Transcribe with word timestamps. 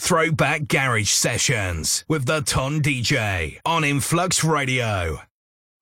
Throwback 0.00 0.68
Garage 0.68 1.10
Sessions 1.10 2.04
with 2.08 2.24
the 2.24 2.40
Ton 2.40 2.80
DJ 2.80 3.58
on 3.66 3.82
Influx 3.82 4.44
Radio. 4.44 5.18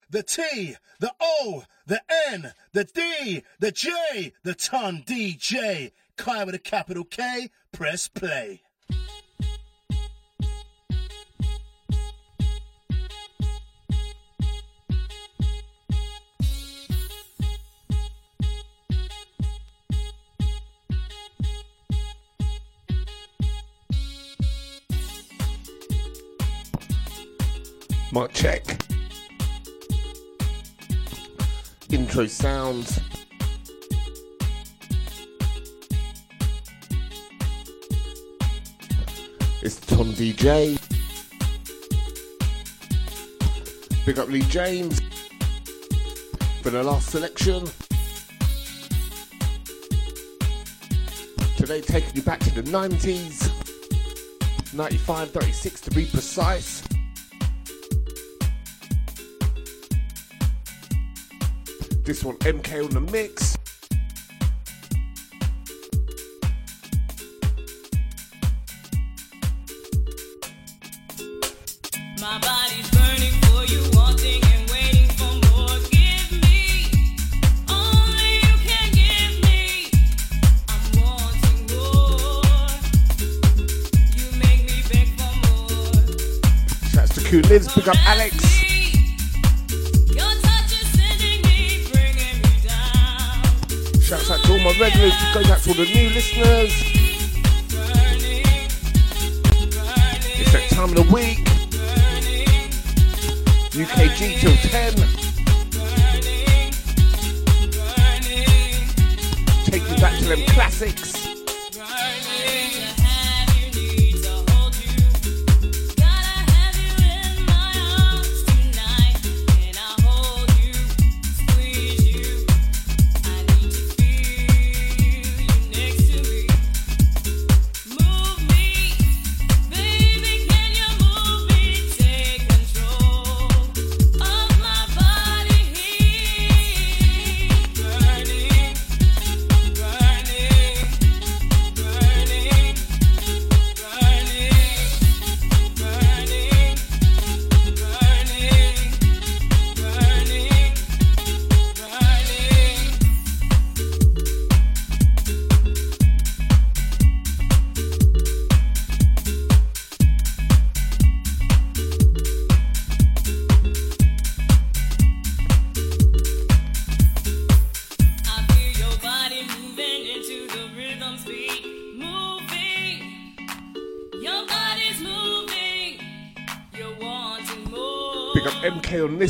The 0.08 0.22
T, 0.22 0.74
the 0.98 1.12
O, 1.20 1.64
the 1.86 2.00
N, 2.30 2.52
the 2.72 2.84
D, 2.84 3.44
the 3.60 3.70
J, 3.70 4.32
the 4.42 4.54
Ton 4.54 5.04
DJ. 5.06 5.92
Kai 6.16 6.44
with 6.44 6.54
a 6.54 6.58
capital 6.58 7.04
K, 7.04 7.50
press 7.72 8.08
play. 8.08 8.62
Mic 28.16 28.32
check. 28.32 28.64
Intro 31.90 32.24
sounds. 32.26 32.98
It's 39.60 39.76
Ton 39.80 40.12
DJ. 40.14 40.78
Big 44.06 44.18
up 44.18 44.28
Lee 44.28 44.40
James 44.44 44.98
for 46.62 46.70
the 46.70 46.82
last 46.82 47.10
selection. 47.10 47.66
Today 51.58 51.82
taking 51.82 52.16
you 52.16 52.22
back 52.22 52.40
to 52.40 52.54
the 52.54 52.62
90s. 52.62 53.52
95, 54.72 55.30
36 55.32 55.80
to 55.82 55.90
be 55.90 56.06
precise. 56.06 56.85
This 62.06 62.22
one, 62.22 62.36
MK 62.36 62.84
on 62.84 62.90
the 62.90 63.00
mix. 63.00 63.58
My 72.20 72.38
body's 72.38 72.88
burning 72.92 73.34
for 73.42 73.64
you, 73.64 73.82
wanting 73.92 74.40
and 74.44 74.70
waiting 74.70 75.08
for 75.18 75.32
more. 75.50 75.78
Give 75.90 76.30
me 76.42 76.86
only 77.68 78.36
you 78.36 78.54
can 78.62 78.86
give 78.92 79.34
me. 79.42 79.90
I'm 80.68 80.84
wanting 81.02 81.66
more. 81.74 82.70
You 84.14 84.26
make 84.38 84.62
me 84.70 84.78
beg 84.92 85.08
for 85.18 85.32
more. 85.42 86.88
Shouts 86.88 87.14
to 87.16 87.20
Q 87.24 87.42
Lives, 87.42 87.74
big 87.74 87.88
up 87.88 87.96
Alex. 88.06 88.45
The 95.76 95.84
new 95.92 96.08
listeners. 96.08 96.85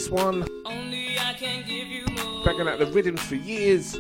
this 0.07 0.23
one. 0.23 0.47
Banging 2.45 2.69
out 2.69 2.79
the 2.79 2.91
rhythms 2.93 3.23
for 3.23 3.35
years. 3.35 3.97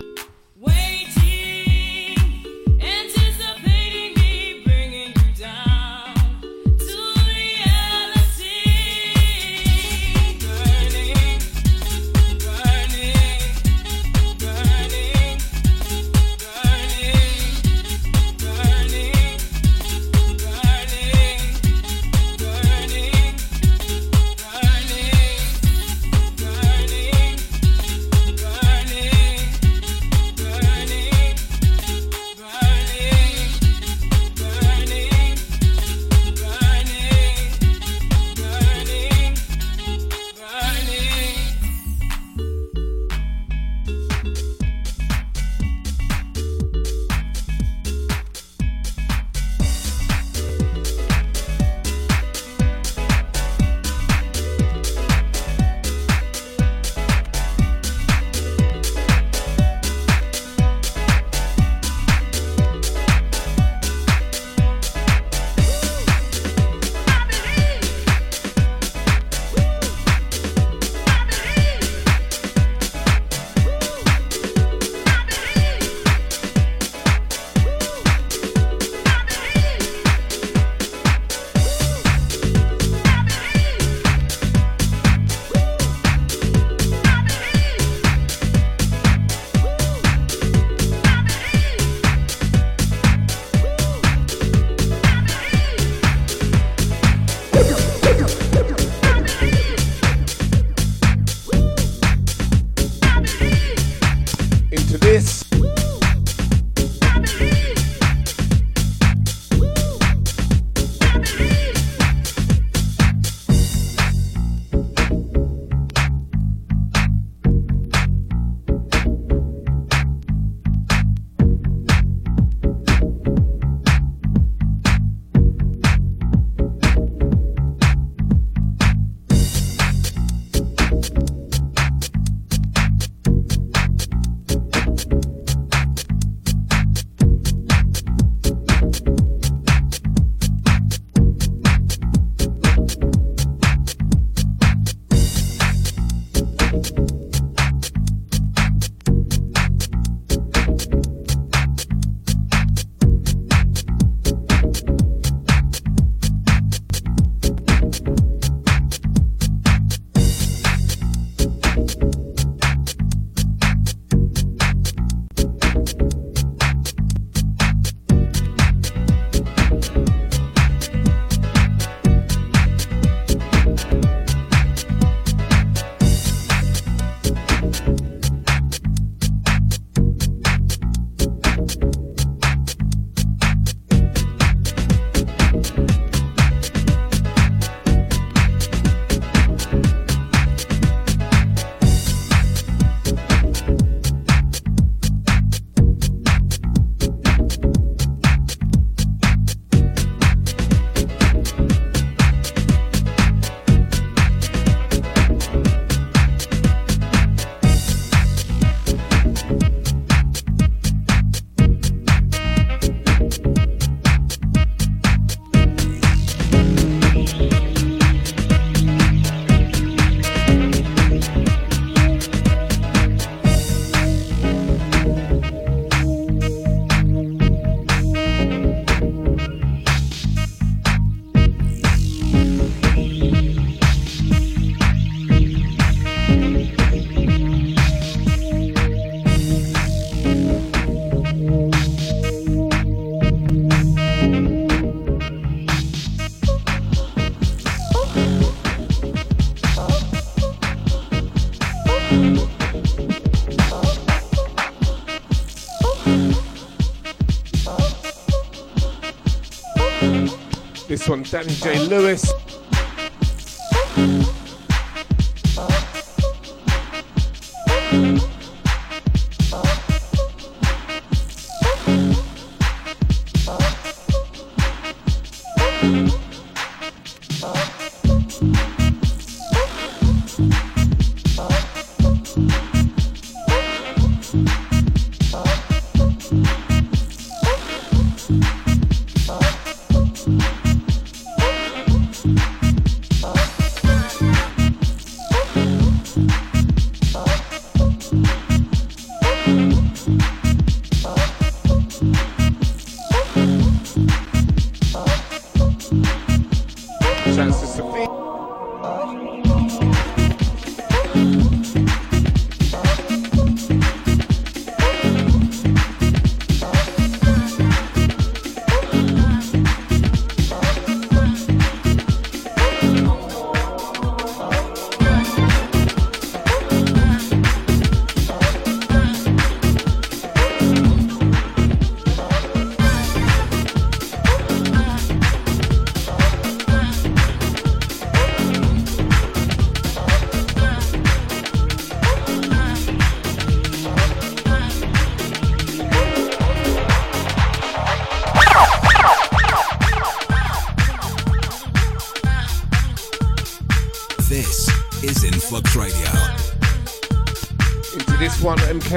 Next 261.08 261.32
one, 261.32 261.44
Danny 261.47 261.55
J. 261.55 261.87
Lewis. 261.87 262.32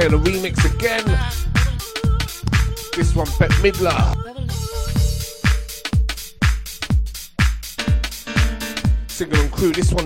Taylor 0.00 0.16
remix 0.16 0.64
again. 0.64 1.04
This 2.96 3.14
one, 3.14 3.28
Bette 3.38 3.52
Midler. 3.60 4.16
Single 9.10 9.40
and 9.40 9.52
crew, 9.52 9.72
this 9.72 9.92
one. 9.92 9.99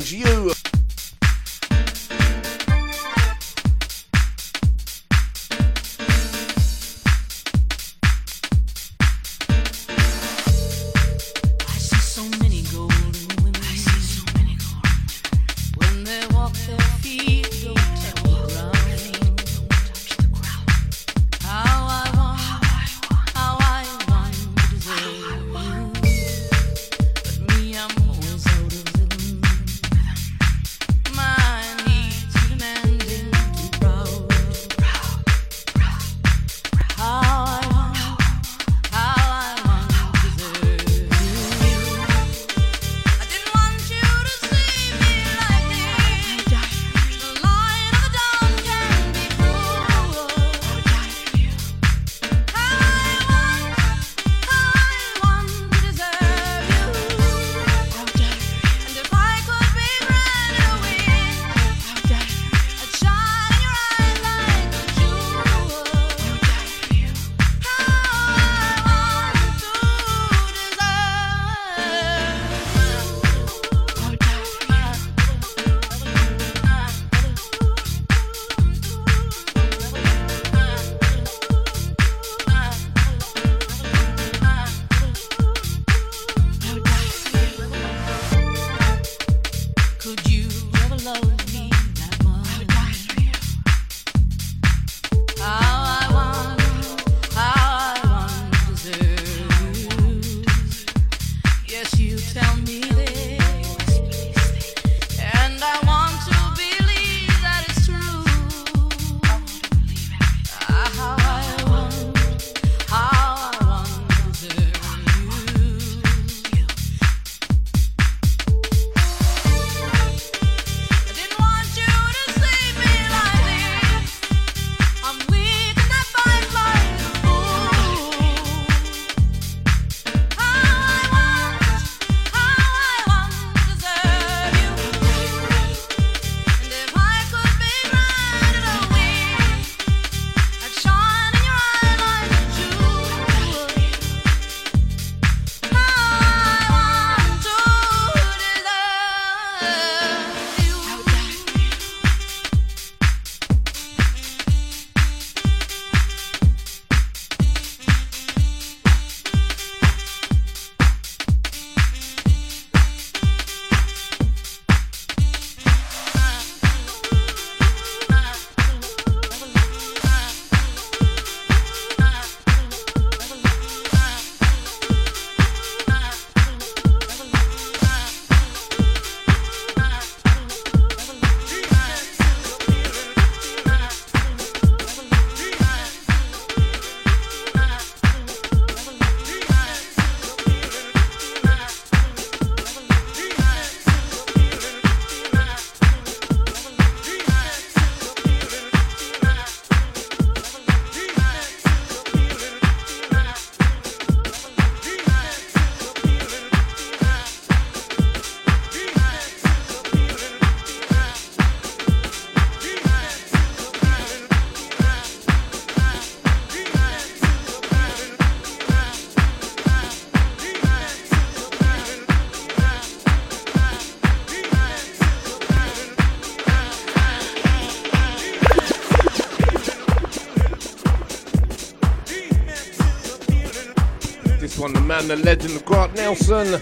Man, 235.06 235.18
the 235.18 235.25
legend, 235.25 235.62
Grant 235.66 235.94
Nelson. 235.96 236.52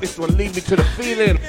This 0.00 0.18
one, 0.18 0.36
lead 0.36 0.54
me 0.54 0.60
to 0.60 0.76
the 0.76 0.84
feeling. 0.96 1.39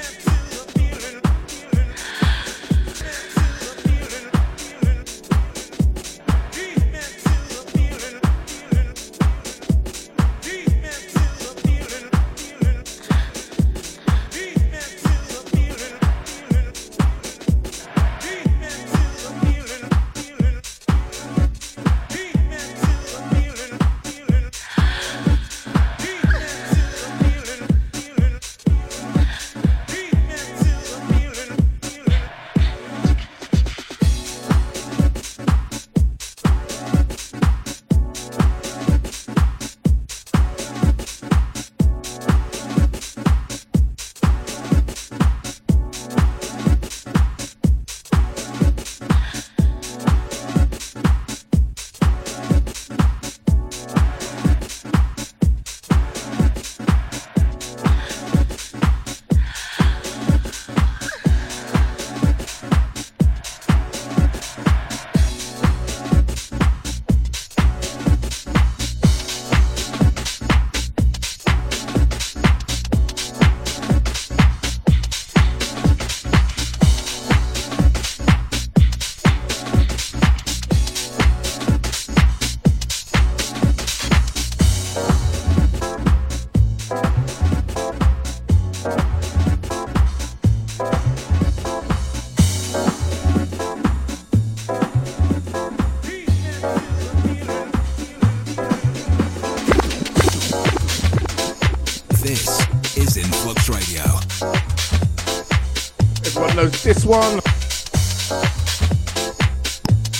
One. 107.12 107.40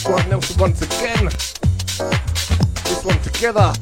Grant 0.04 0.28
Nelson 0.28 0.58
once 0.58 0.82
again. 0.82 1.25
This 2.84 3.02
one 3.02 3.18
together. 3.20 3.72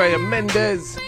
Andrea 0.00 0.18
Mendez. 0.18 0.99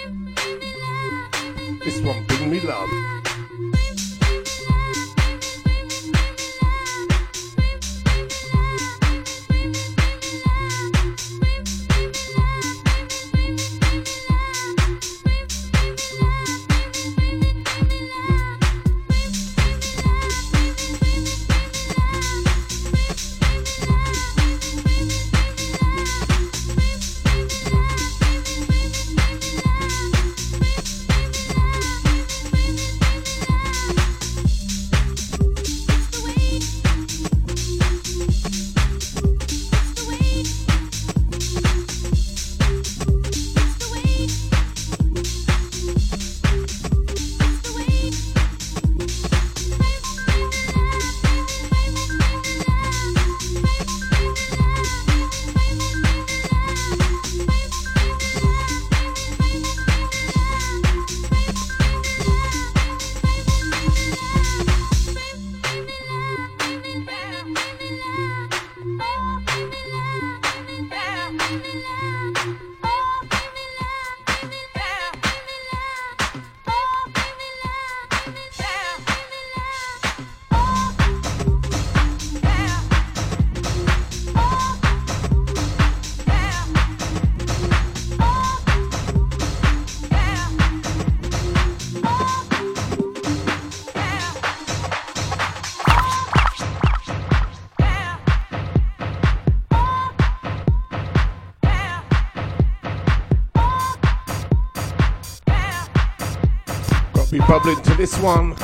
This 108.03 108.19
one. 108.19 108.62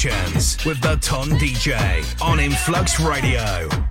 Sessions 0.00 0.56
with 0.64 0.80
the 0.80 0.96
Ton 1.02 1.28
DJ 1.32 2.22
on 2.22 2.40
Influx 2.40 2.98
Radio. 3.00 3.89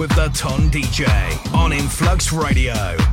With 0.00 0.16
the 0.16 0.28
Ton 0.28 0.70
DJ 0.70 1.54
on 1.54 1.74
Influx 1.74 2.32
Radio. 2.32 3.09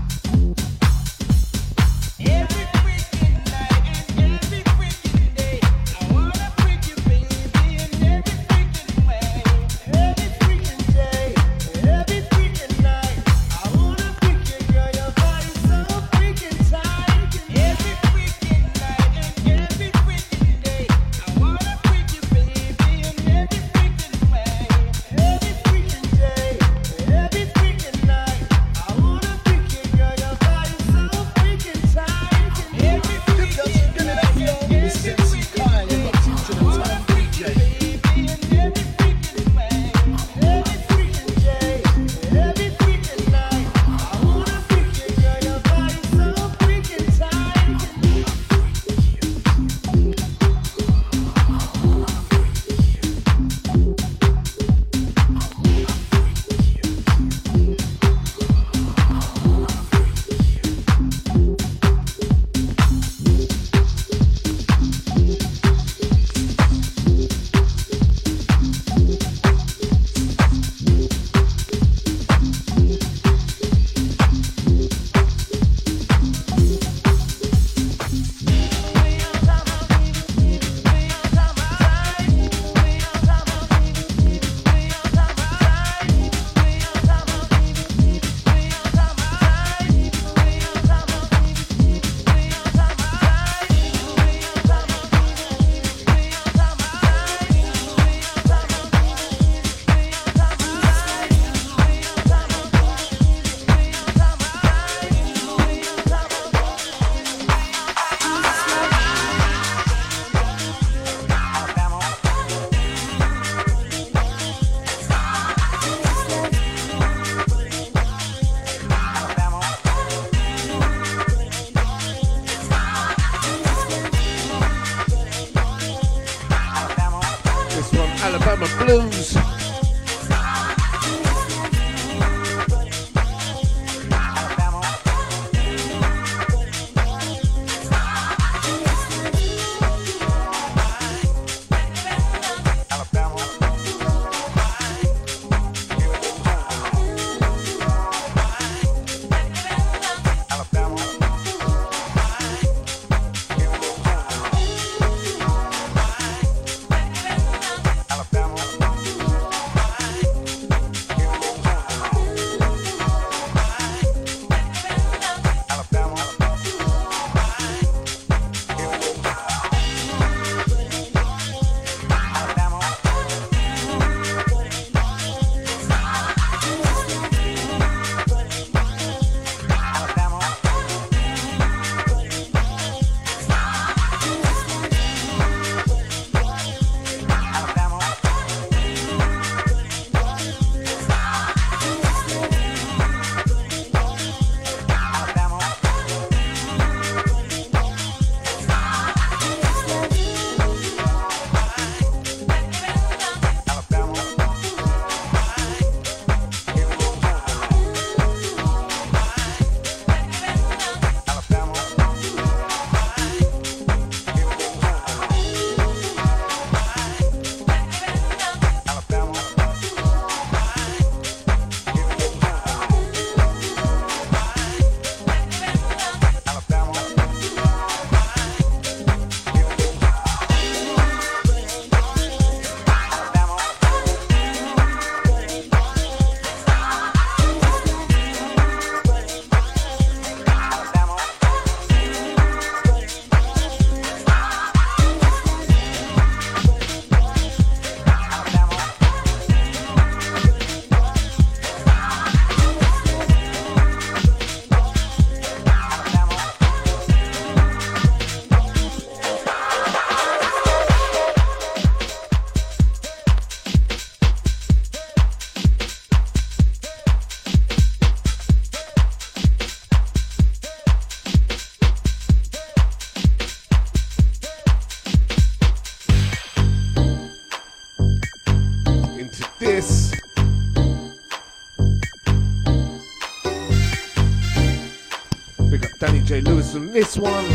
Danny 285.99 286.21
J. 286.21 286.41
Lewis 286.41 286.75
on 286.75 286.91
this 286.91 287.17
one. 287.17 287.45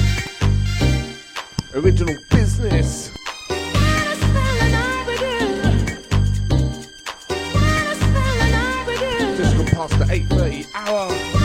Original 1.75 2.17
business. 2.29 3.13
Just 9.37 9.57
gone 9.57 9.67
past 9.67 9.97
the 9.97 10.07
8.30 10.09 10.67
hour. 10.75 11.42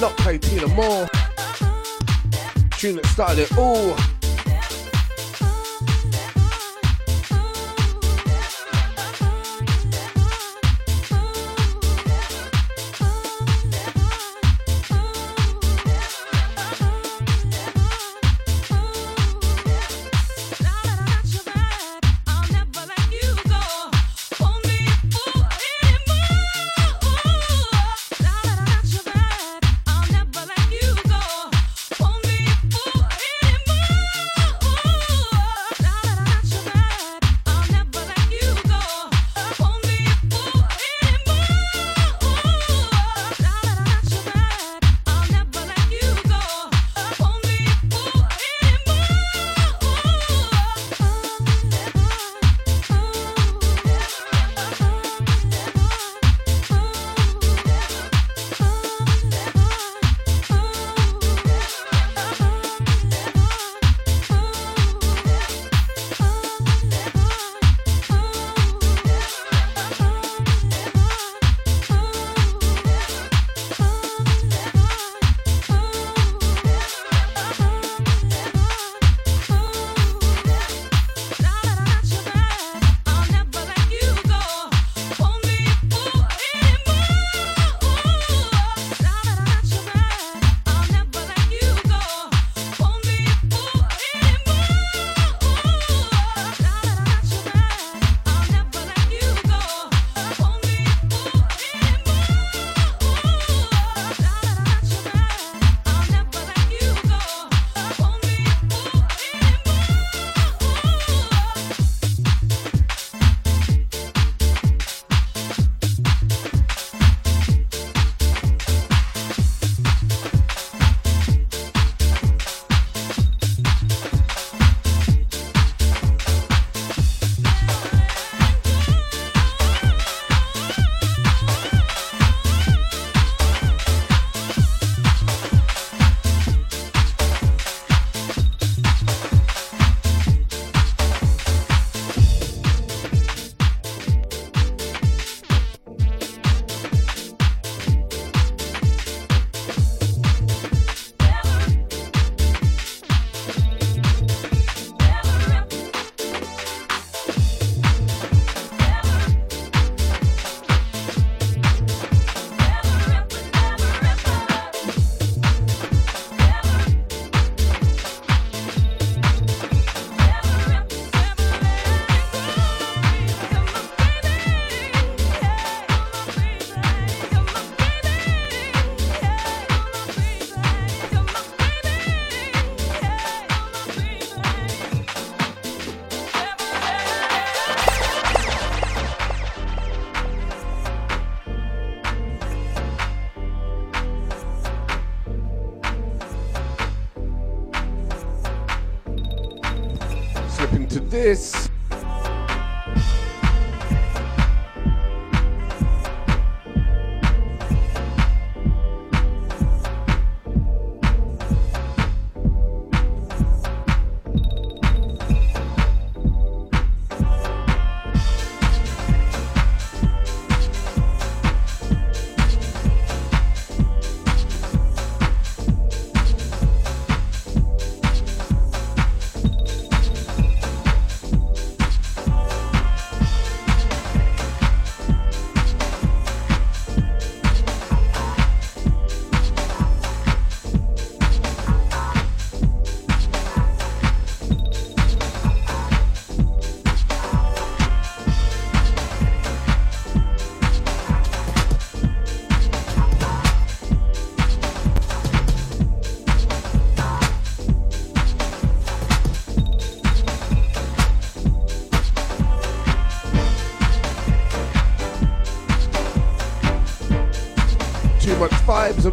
95 0.00 0.02
and 0.02 0.02
not 0.02 0.16
play 0.16 0.38
Tina 0.38 0.68
Moore. 0.68 1.08
Tune 2.78 2.96
that 2.96 3.06
started 3.06 3.40
it 3.40 3.58
all. 3.58 4.09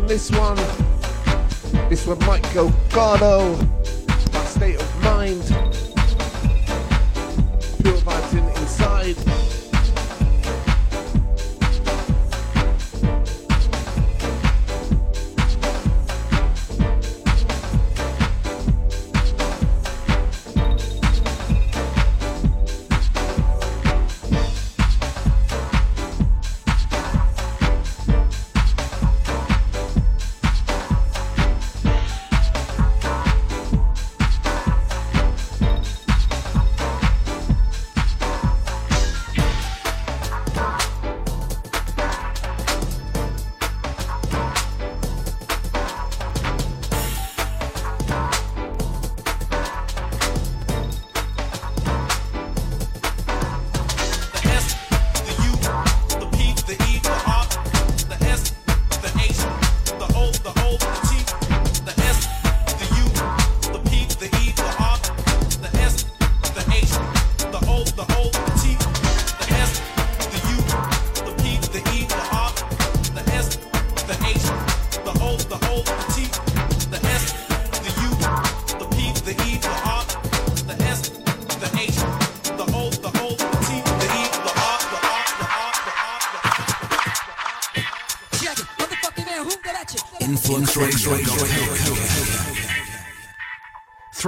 this 0.07 0.31
one. 0.31 0.55
This 1.89 2.07
one 2.07 2.19
might 2.19 2.43
go 2.53 2.69
Gardo. 2.89 3.66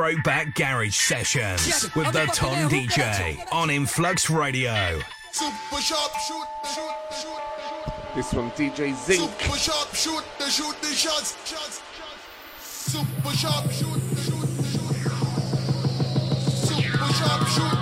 Throwback 0.10 0.56
Garage 0.56 0.96
Sessions 0.96 1.84
with 1.96 2.12
the 2.14 2.26
Ton 2.34 2.68
DJ 2.68 3.38
on 3.52 3.70
Influx 3.70 4.28
Radio. 4.28 5.00
Super 5.32 5.80
sharp, 5.80 6.12
shoot, 6.28 6.48
shoot, 6.64 6.90
shoot. 7.12 8.16
This 8.16 8.34
from 8.34 8.50
DJ 8.52 8.96
Zinc. 8.96 9.30
Super 9.40 9.58
sharp, 9.58 9.94
shoot, 9.94 10.24
the 10.40 10.46
shoot, 10.46 10.82
the 10.82 10.88
shots, 10.88 11.38
shots, 11.48 11.82
shots. 11.94 12.92
Super 12.92 13.30
sharp, 13.38 13.72
shoot, 13.72 14.02
the 14.10 14.16
shoot, 14.20 14.48
the 14.58 14.64
shoot. 14.64 14.82
Super 16.66 17.14
sharp, 17.14 17.48
shoot. 17.48 17.79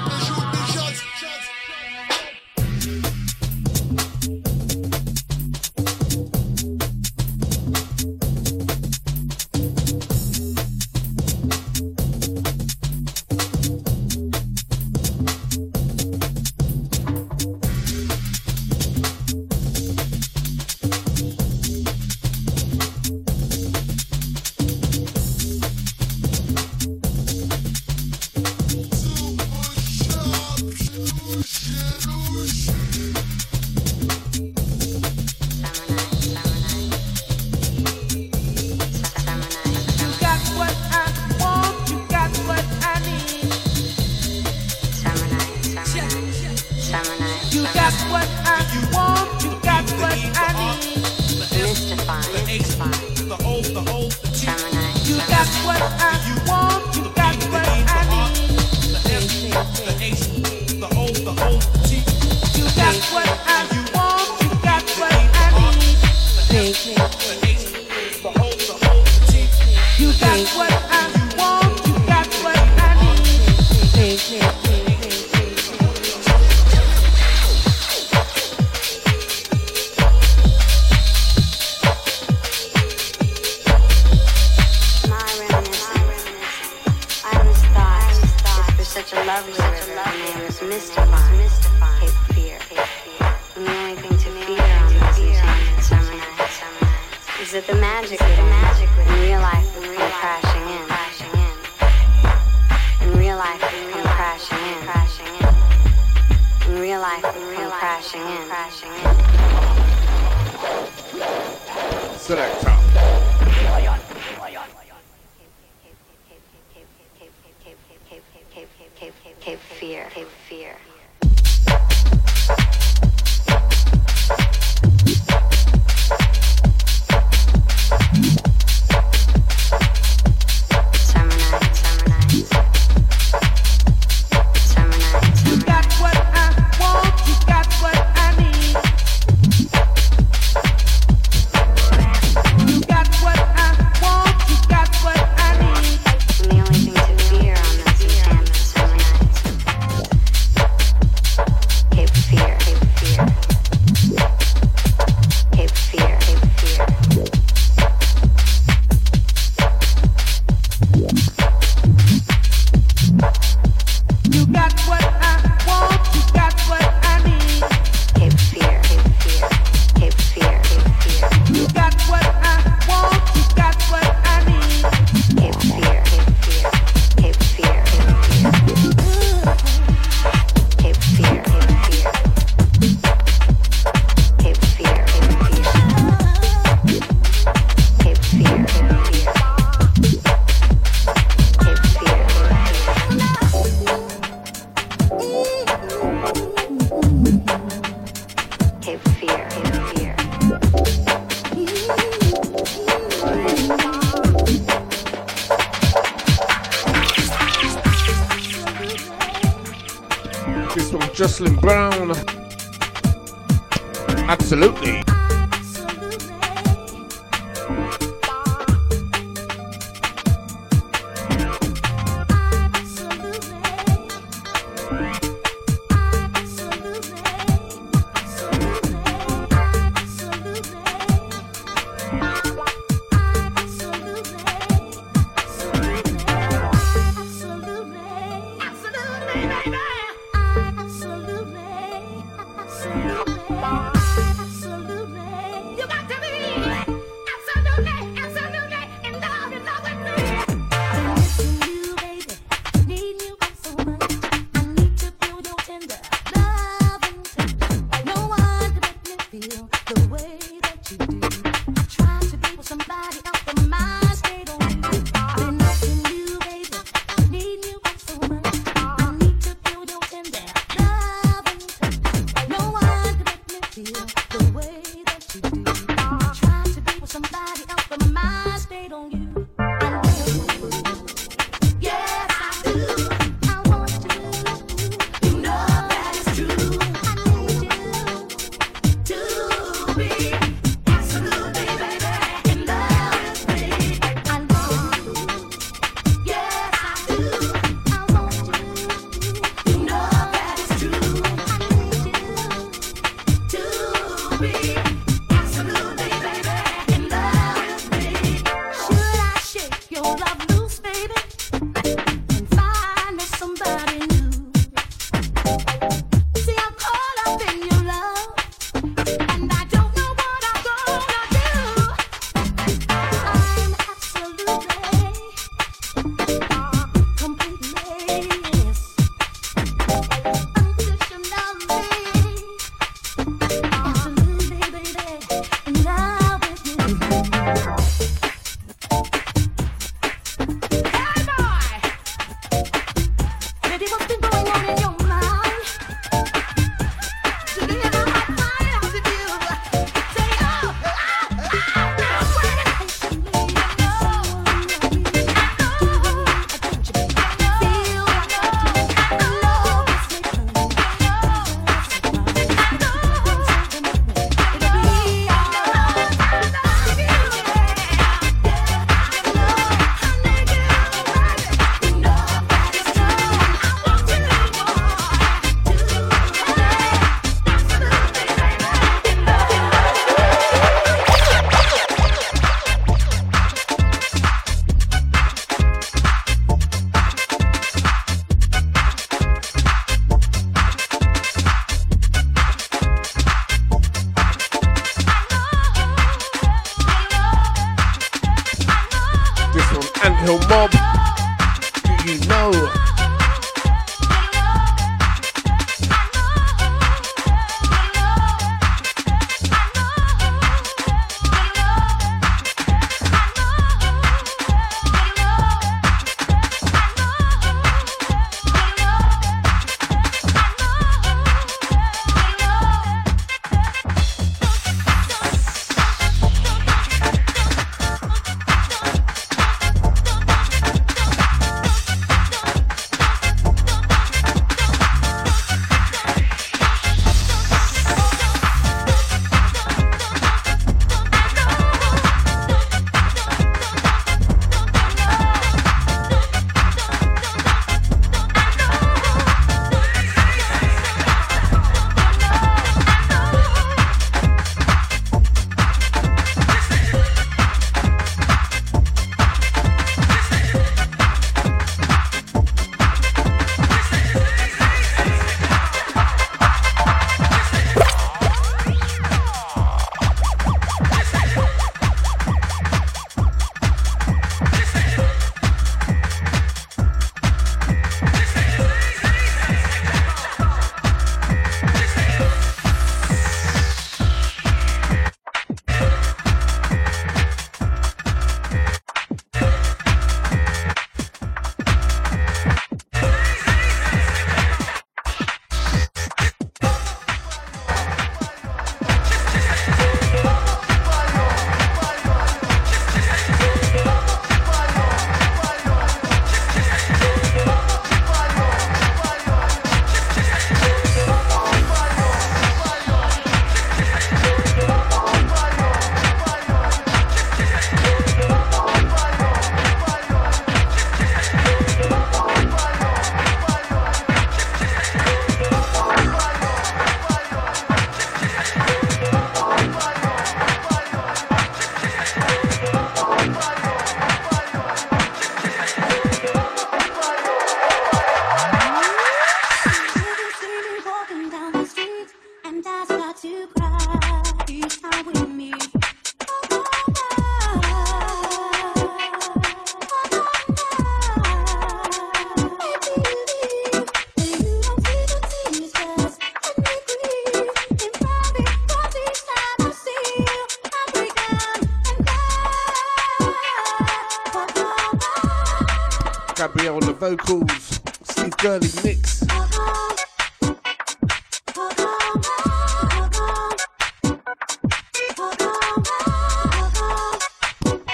vocals, 567.16 567.80
Steve 568.04 568.36
Gurley 568.38 568.68
mix. 568.84 569.22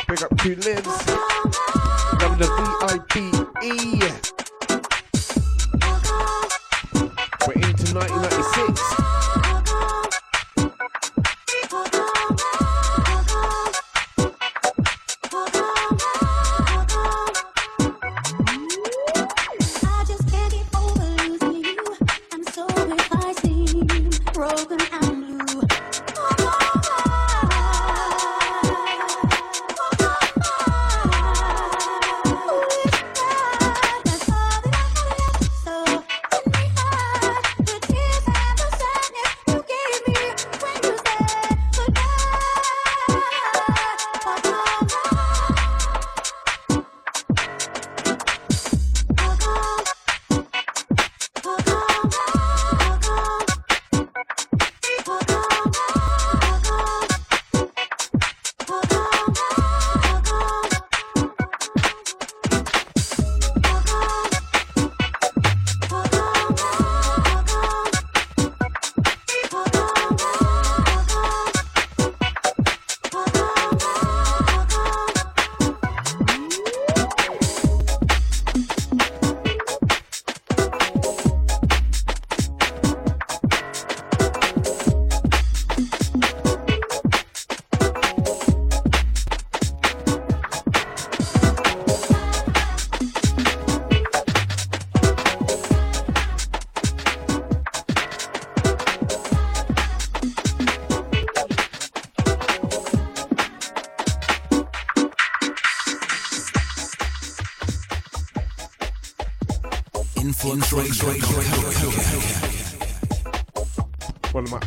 Big 0.07 0.23
up 0.23 0.35
two 0.39 0.55
Lives, 0.55 1.05
number 2.19 2.37
the 2.39 2.47
VIPE. 2.81 3.17
We're 7.45 7.53
in 7.53 7.75
tonight. 7.75 8.32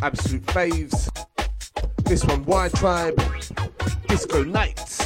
absolute 0.01 0.45
faves. 0.47 1.09
This 2.03 2.23
one, 2.25 2.45
Wide 2.45 2.73
Tribe, 2.73 3.21
Disco 4.07 4.43
Night. 4.43 4.96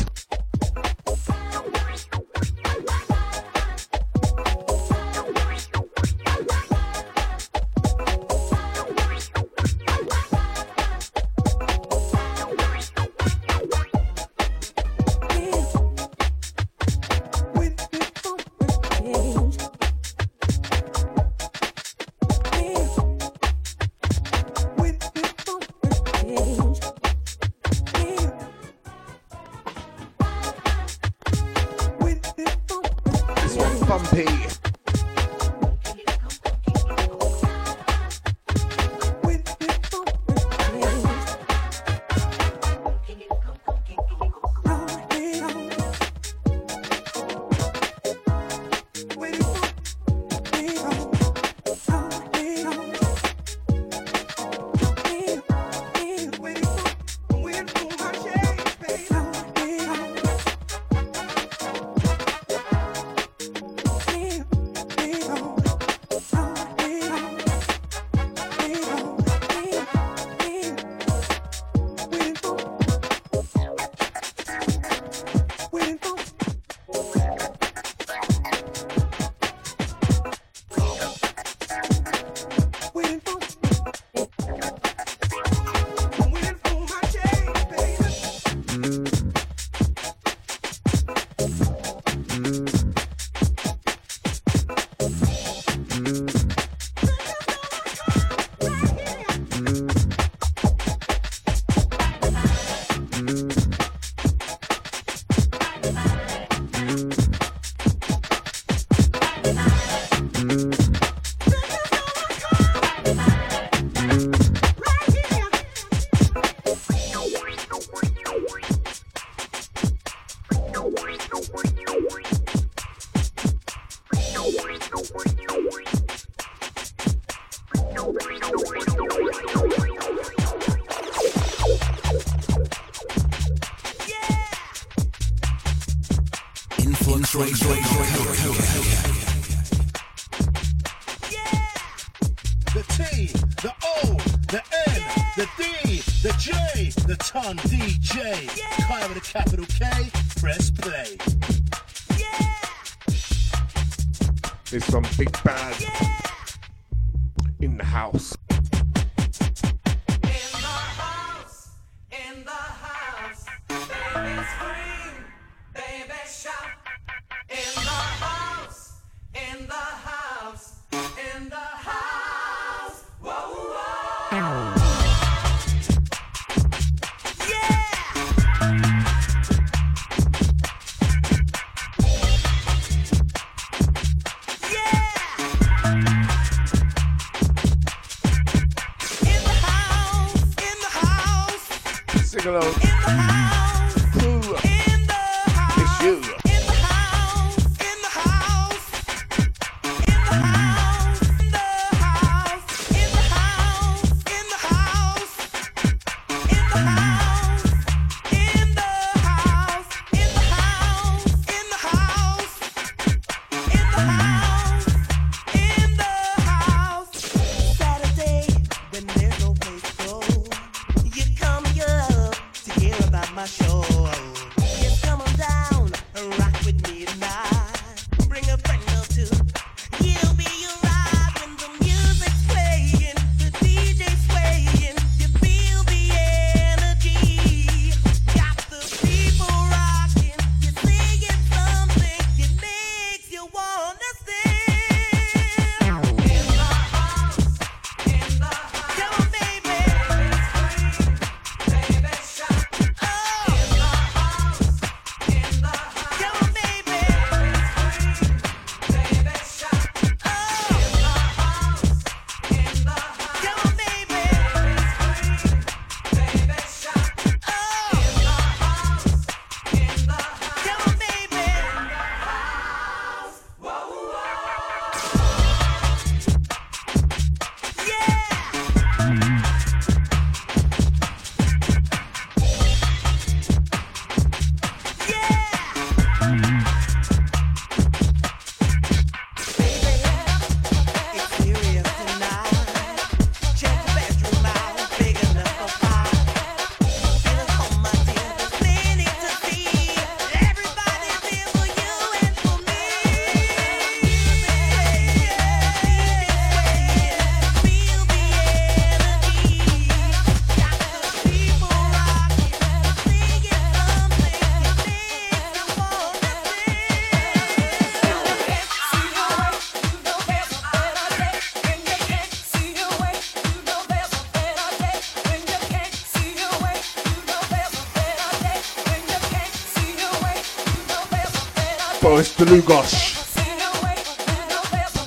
Boris 332.45 332.63
Dlugosch. 332.63 333.35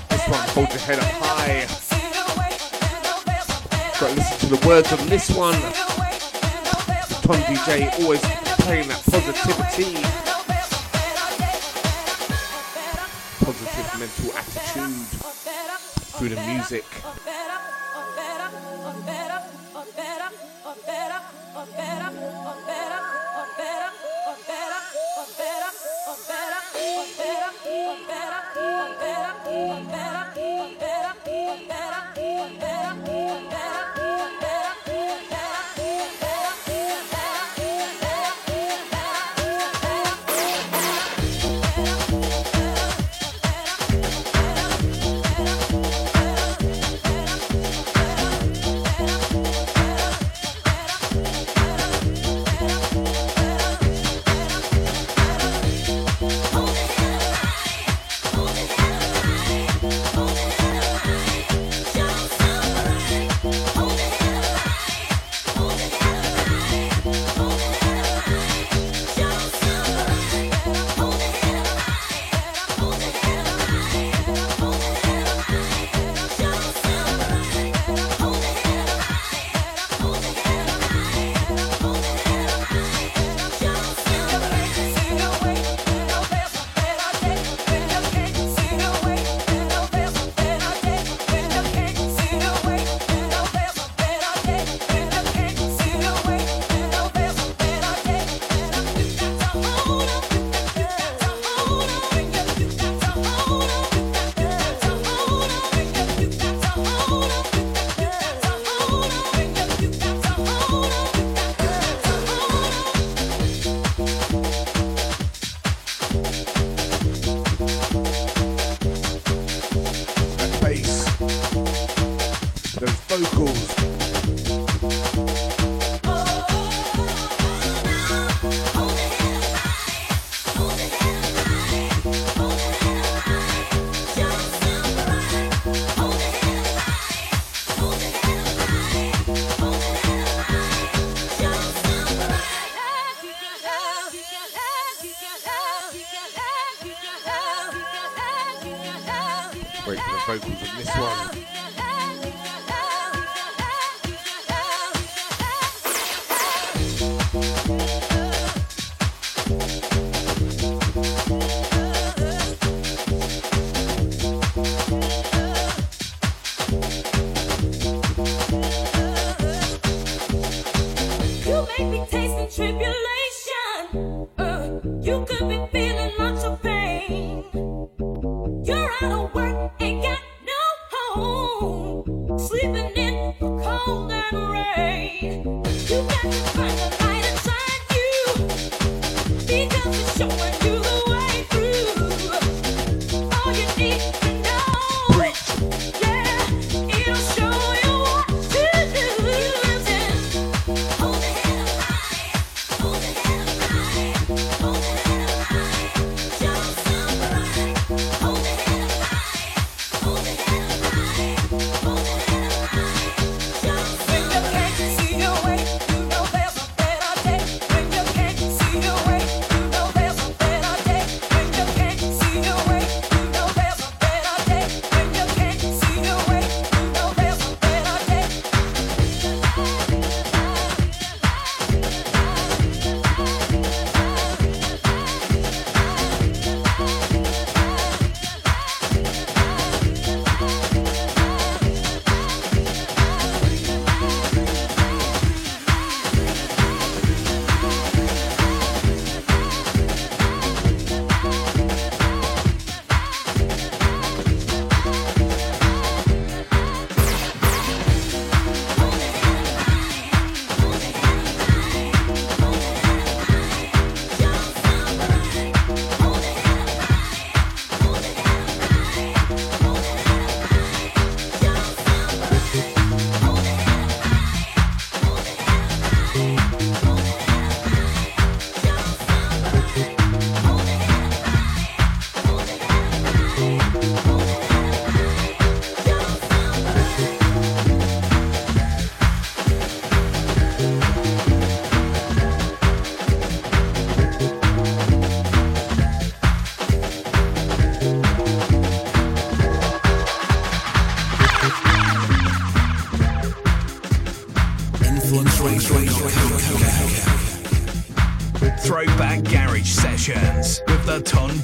This 0.09 0.29
one, 0.29 0.49
hold 0.51 0.69
your 0.71 0.79
head 0.79 0.99
up 0.99 1.05
high. 1.21 1.67
Got 3.99 4.09
to 4.09 4.15
listen 4.15 4.39
to 4.39 4.55
the 4.55 4.67
words 4.69 4.93
on 4.93 5.09
this 5.09 5.31
one. 5.31 5.55
Ton 7.23 7.41
DJ 7.43 7.91
always 8.01 8.21
playing 8.63 8.89
that 8.89 9.03
positivity. 9.11 9.95
Positive 13.45 13.89
mental 13.99 14.31
attitude 14.39 15.07
through 16.17 16.29
the 16.29 16.41
music. 16.47 16.85
That 26.17 26.55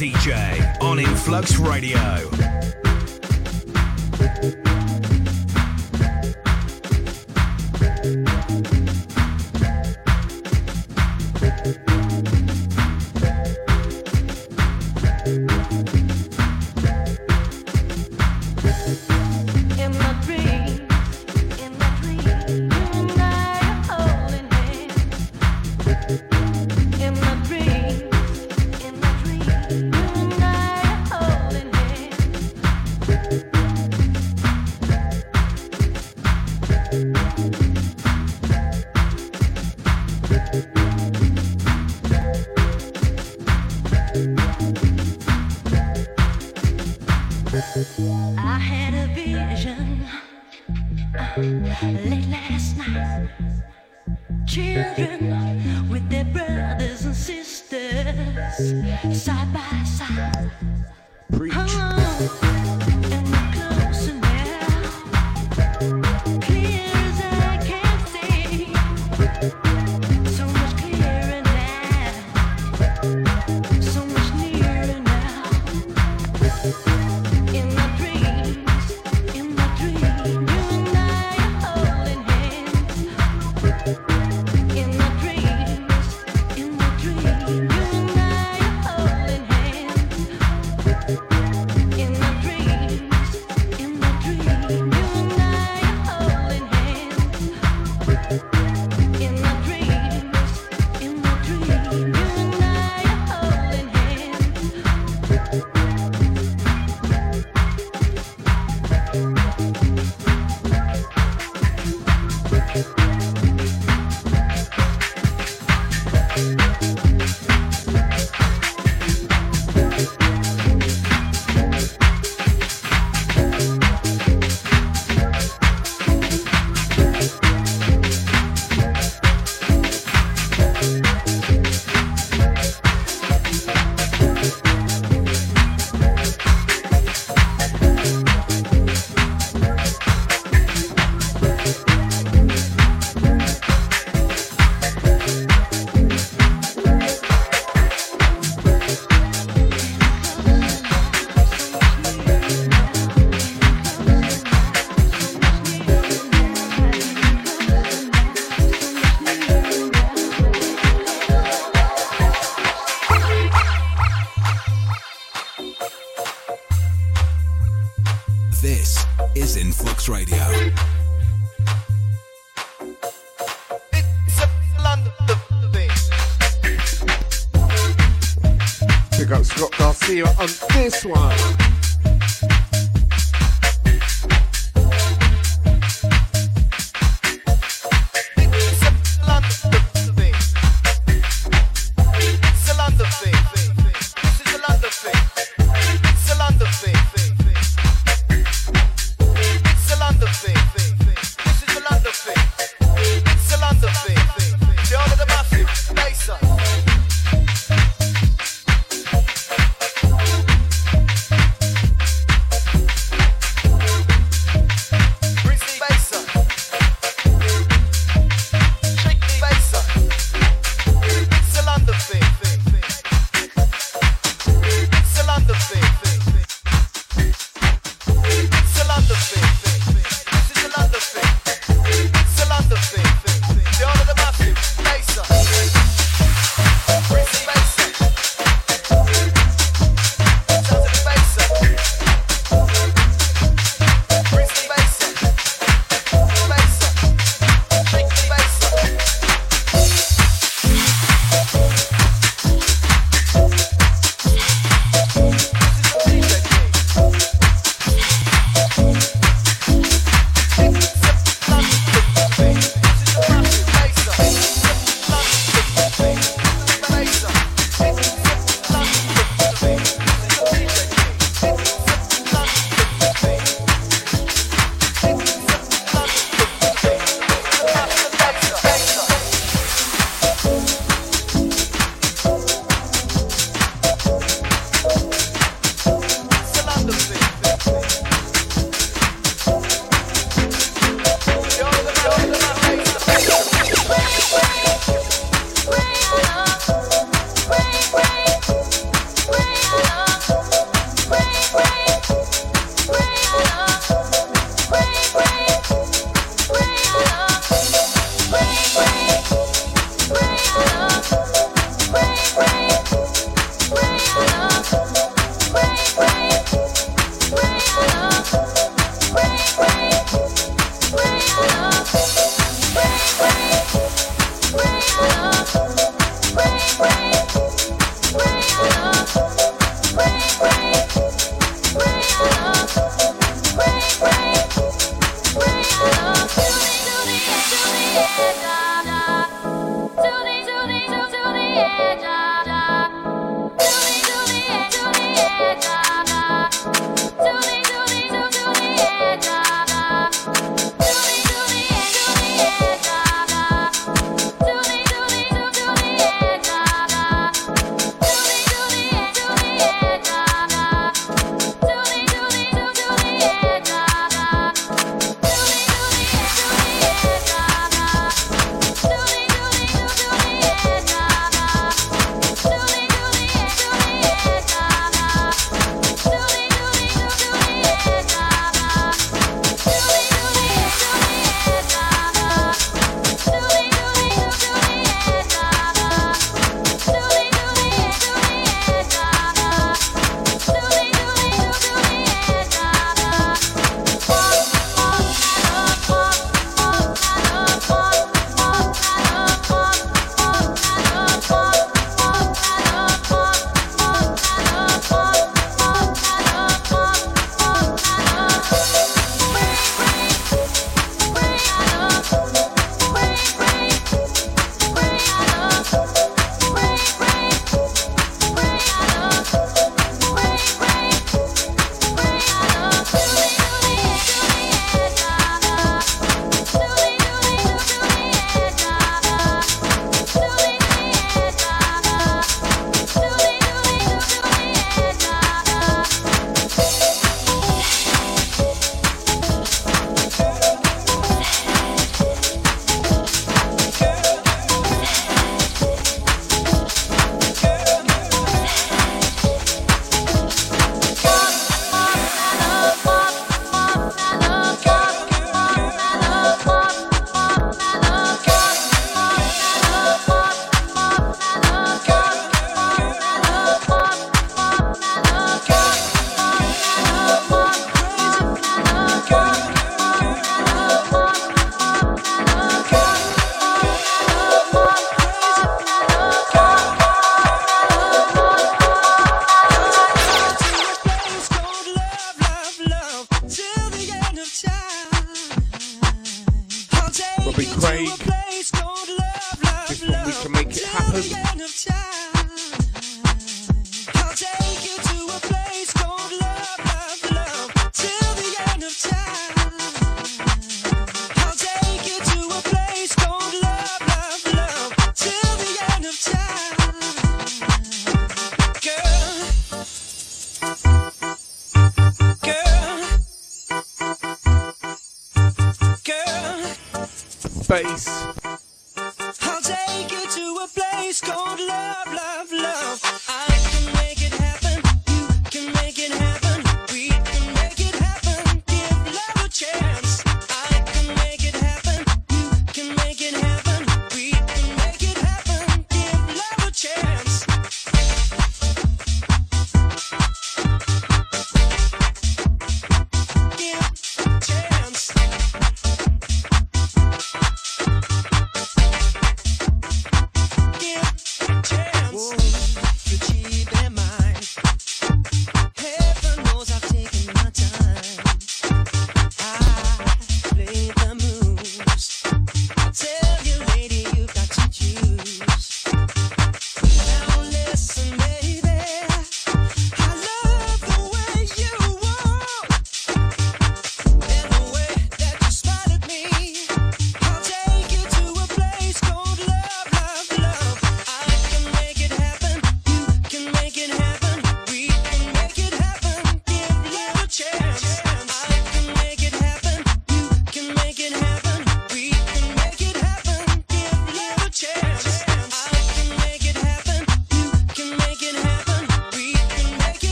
DJ 0.00 0.78
on 0.80 0.98
Influx 0.98 1.58
Radio. 1.58 2.39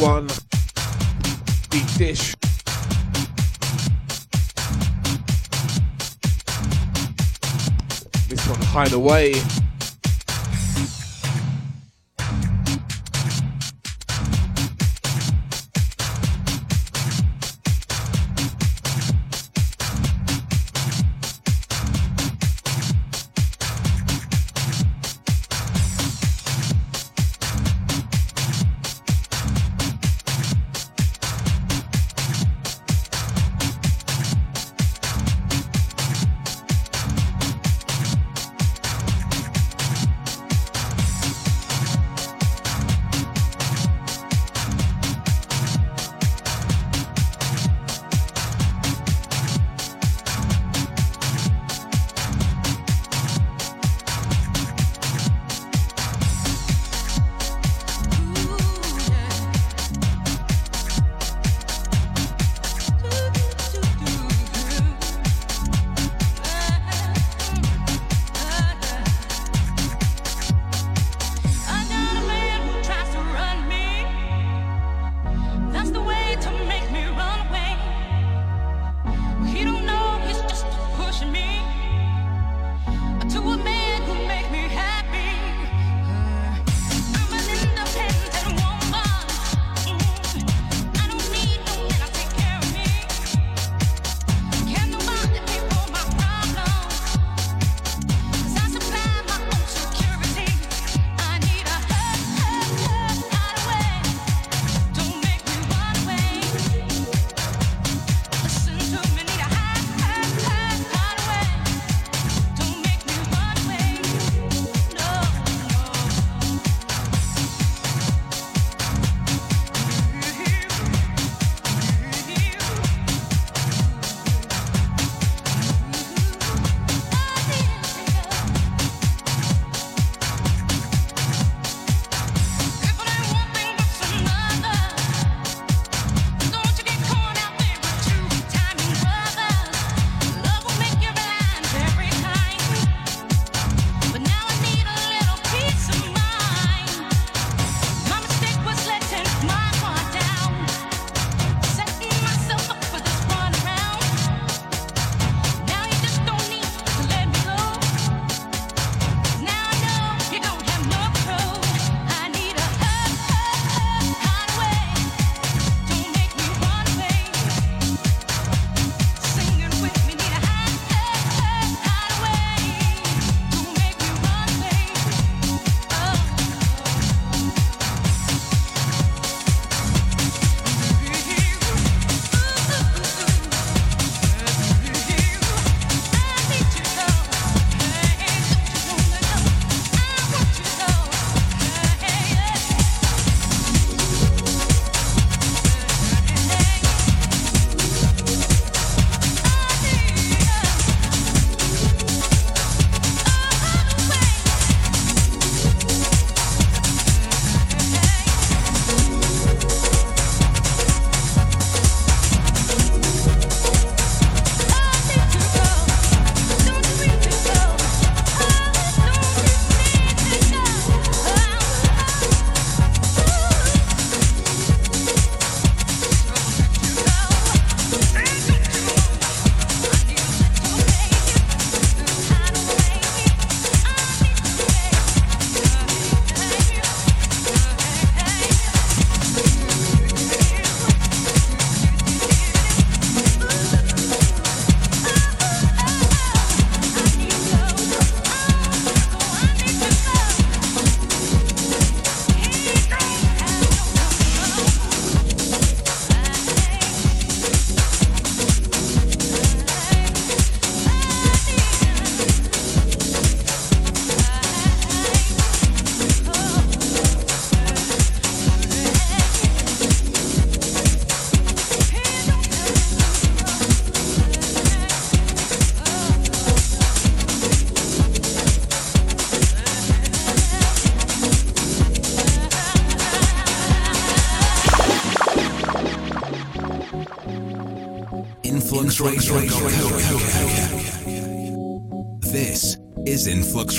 One. 0.00 0.26
Deep 1.68 1.86
dish. 1.98 2.34
This 8.28 8.48
one, 8.48 8.60
hide 8.62 8.92
away. 8.92 9.34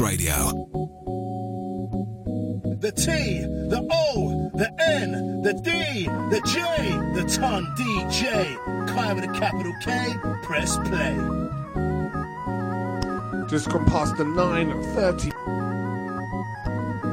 Radio. 0.02 0.49
The 2.80 2.91
T, 2.91 3.06
the 3.69 3.88
O, 3.91 4.49
the 4.56 4.69
N, 4.82 5.41
the 5.44 5.53
D, 5.53 6.06
the 6.06 6.41
J, 6.44 6.60
the 7.14 7.23
Ton 7.30 7.68
DJ. 7.78 8.57
Kai 8.88 9.14
with 9.14 9.26
a 9.26 9.28
capital 9.40 9.72
K, 9.84 10.15
press 10.41 10.78
play. 10.90 11.15
Just 13.48 13.69
gone 13.69 13.86
past 13.86 14.18
the 14.18 14.23
9.30. 14.23 15.32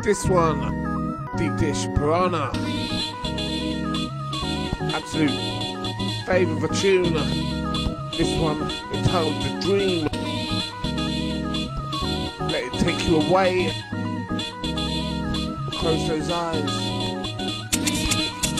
This 0.02 0.24
one, 0.26 1.28
Deep 1.36 1.56
Dish 1.58 1.86
Piranha. 1.94 2.50
Absolute 4.94 5.30
favourite 6.24 6.64
of 6.64 6.70
a 6.70 6.74
tune. 6.74 7.12
This 8.16 8.30
one 8.40 8.62
It's 8.62 8.80
entitled 8.96 9.42
The 9.42 9.50
Dream. 9.60 10.07
You 13.08 13.20
away. 13.20 13.72
Close 15.72 16.08
those 16.08 16.30
eyes. 16.30 16.70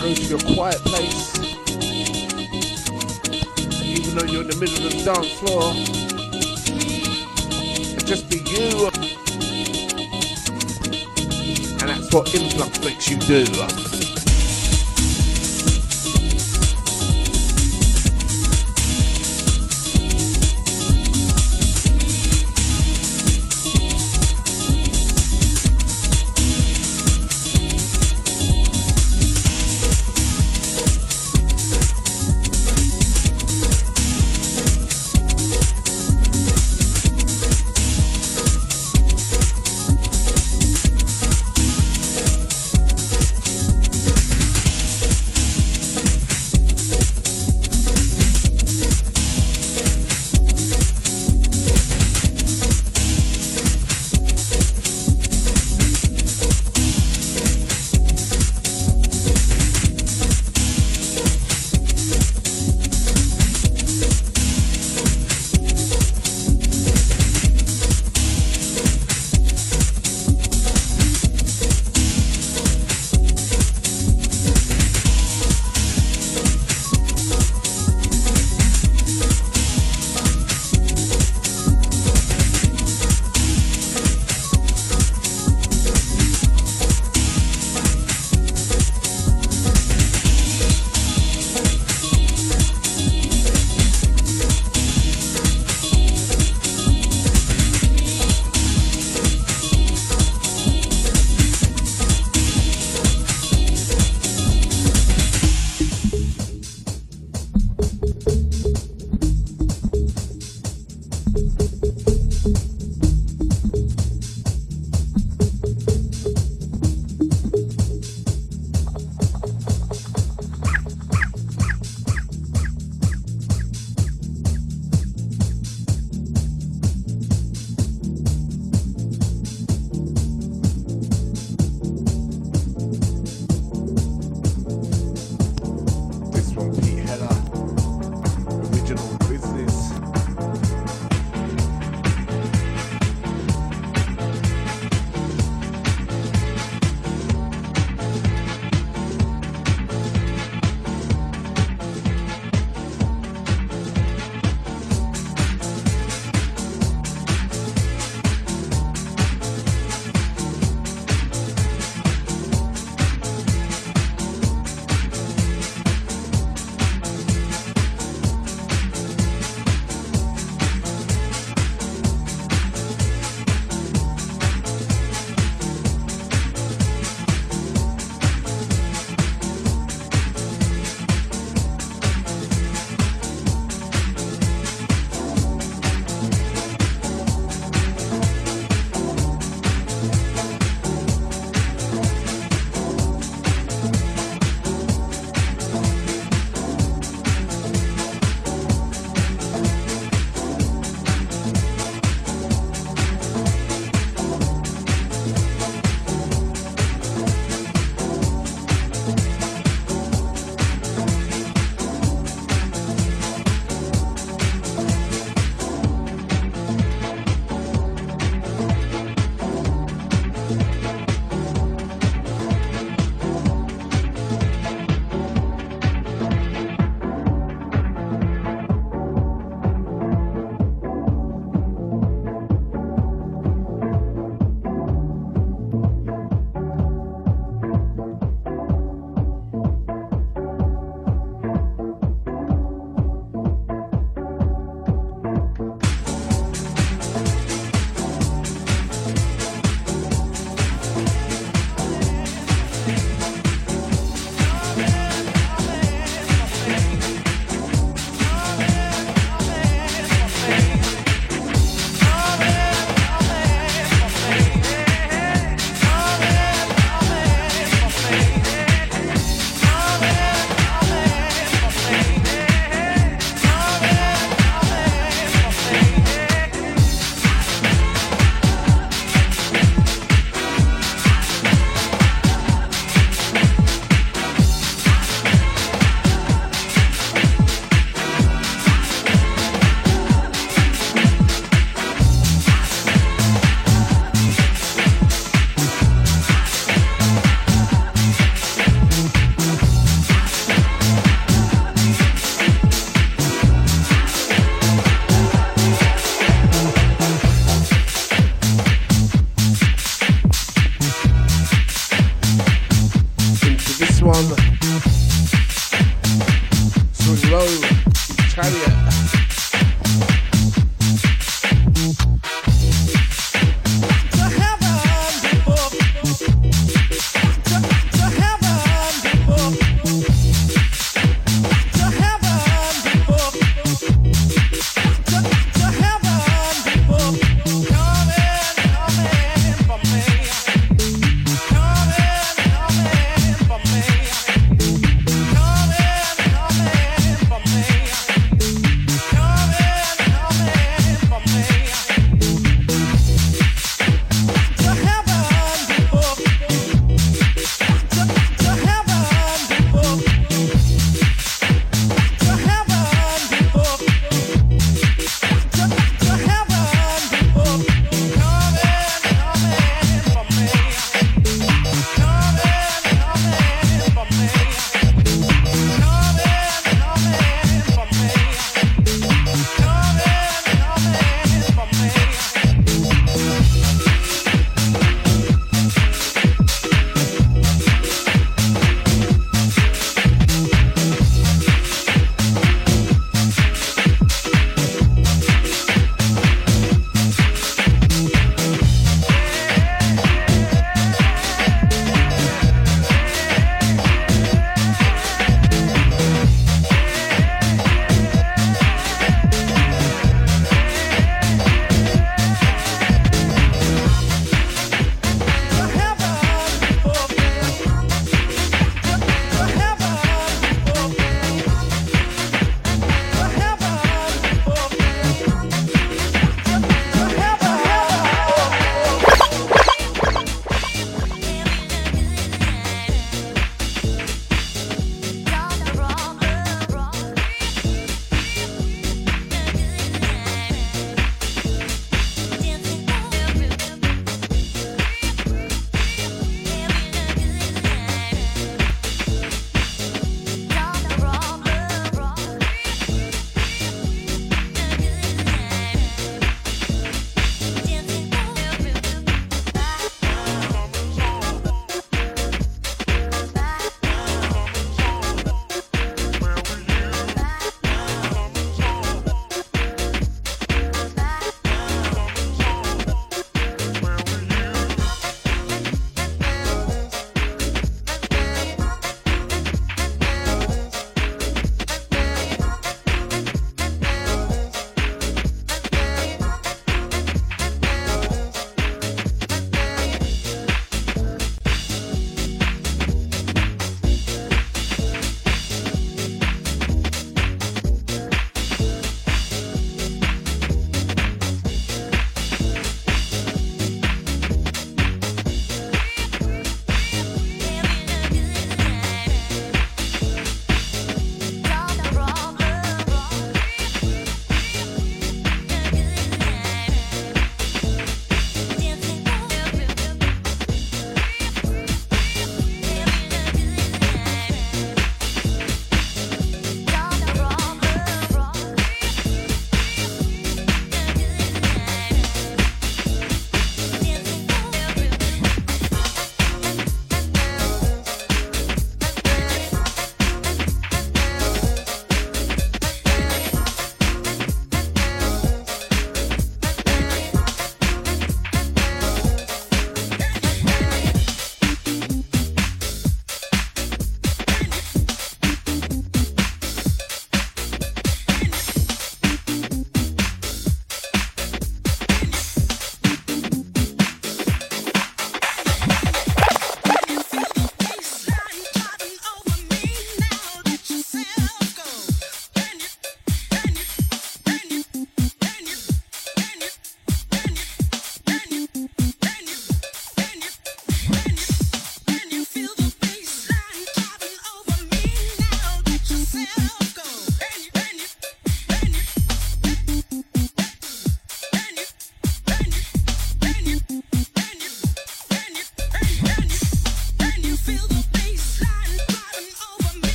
Go 0.00 0.14
to 0.14 0.22
your 0.24 0.40
quiet 0.54 0.78
place. 0.78 1.38
Even 3.82 4.16
though 4.16 4.24
you're 4.24 4.42
in 4.42 4.48
the 4.48 4.56
middle 4.60 4.86
of 4.86 4.92
the 4.92 5.02
dance 5.04 5.32
floor 5.38 5.74
just 8.04 8.28
be 8.28 8.38
you. 8.50 8.88
And 11.80 11.88
that's 11.88 12.12
what 12.12 12.34
influx 12.34 12.78
makes 12.84 13.08
you 13.08 13.16
do. 13.16 14.11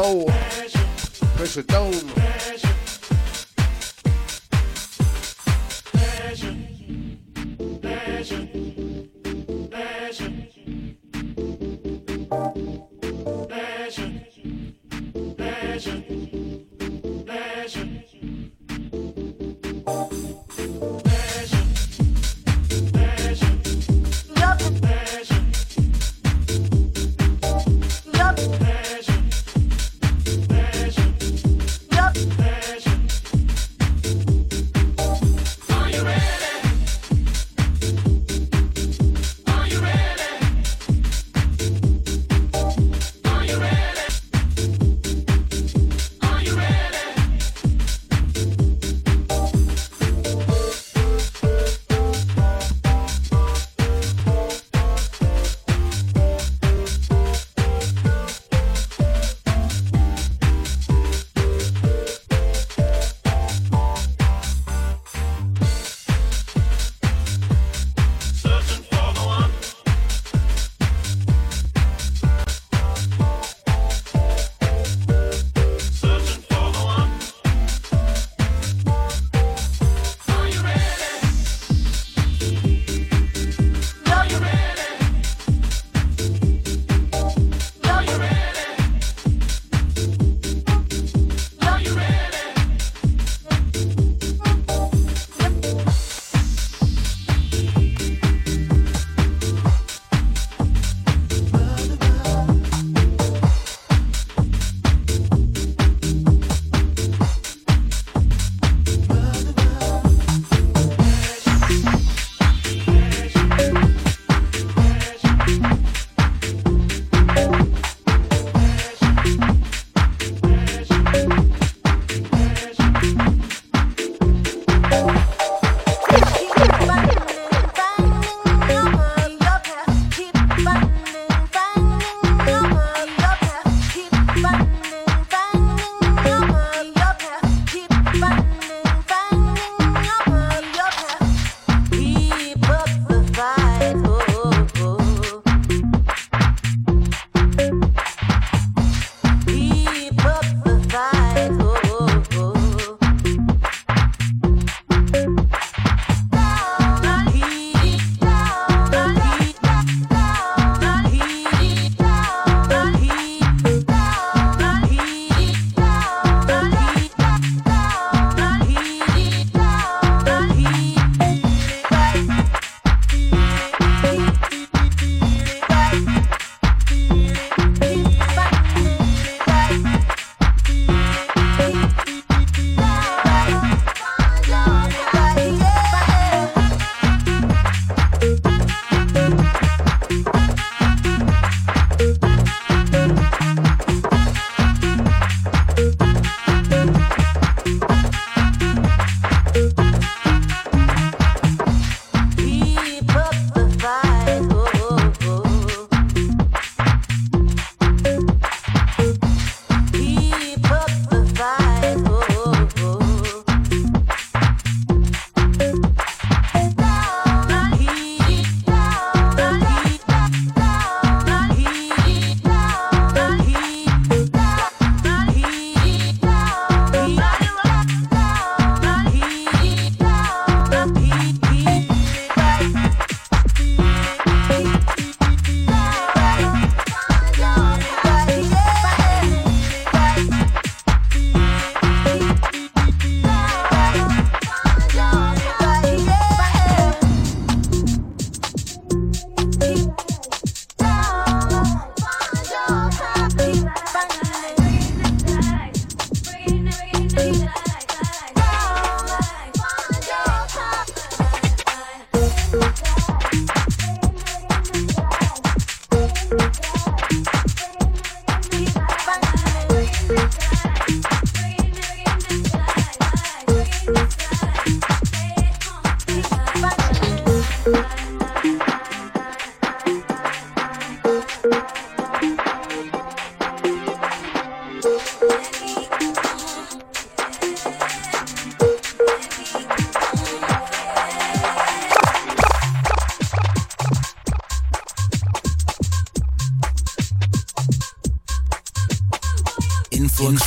Soul 0.00 0.49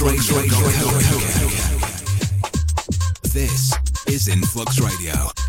Radio. 0.03 0.43
This 3.31 3.73
is 4.07 4.27
Influx 4.27 4.79
Radio. 4.81 5.42